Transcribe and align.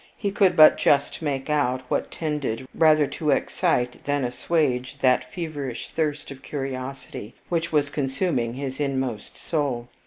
He 0.17 0.31
could 0.31 0.55
but 0.55 0.77
just 0.77 1.21
make 1.21 1.47
out 1.47 1.81
what 1.87 2.09
tended 2.09 2.67
rather 2.73 3.05
to 3.05 3.29
excite 3.29 4.03
than 4.05 4.23
assuage 4.23 4.97
that 5.01 5.31
feverish 5.31 5.91
thirst 5.91 6.31
of 6.31 6.41
curiosity 6.41 7.35
which 7.49 7.71
was 7.71 7.91
consuming 7.91 8.55
his 8.55 8.79
inmost 8.79 9.37
soul. 9.37 9.89